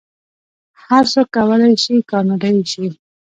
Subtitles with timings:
[0.85, 2.85] هر څوک کولی شي کاناډایی شي.